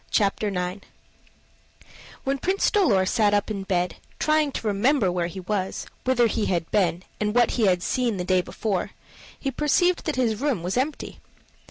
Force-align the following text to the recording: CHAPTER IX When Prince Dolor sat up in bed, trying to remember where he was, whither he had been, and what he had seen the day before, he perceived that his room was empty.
CHAPTER 0.09 0.47
IX 0.47 0.83
When 2.23 2.39
Prince 2.39 2.71
Dolor 2.71 3.05
sat 3.05 3.35
up 3.35 3.51
in 3.51 3.61
bed, 3.61 3.97
trying 4.17 4.51
to 4.53 4.65
remember 4.65 5.11
where 5.11 5.27
he 5.27 5.41
was, 5.41 5.85
whither 6.05 6.25
he 6.25 6.47
had 6.47 6.71
been, 6.71 7.03
and 7.19 7.35
what 7.35 7.51
he 7.51 7.67
had 7.67 7.83
seen 7.83 8.17
the 8.17 8.23
day 8.23 8.41
before, 8.41 8.89
he 9.39 9.51
perceived 9.51 10.05
that 10.05 10.15
his 10.15 10.41
room 10.41 10.63
was 10.63 10.75
empty. 10.75 11.19